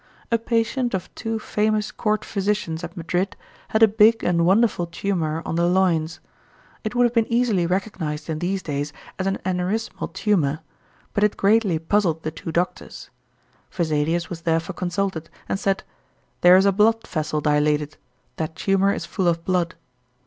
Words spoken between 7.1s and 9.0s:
been easily recognized in these days